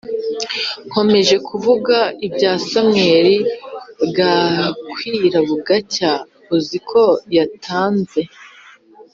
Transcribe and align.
nkomeje 0.87 1.35
kuvuga 1.47 1.97
ibya 2.27 2.51
Samweli 2.69 3.35
bwa 4.07 4.35
kwira 4.91 5.39
bugacya 5.47 6.11
uziko 6.55 7.01
yatanze 7.35 8.21